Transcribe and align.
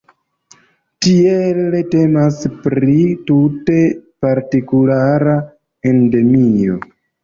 Tiele 1.05 1.81
temas 1.91 2.41
pri 2.65 2.97
tute 3.29 3.79
partikulara 4.27 5.41
endemio. 5.97 6.87